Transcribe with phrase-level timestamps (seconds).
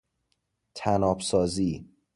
[0.75, 1.85] طناب سازی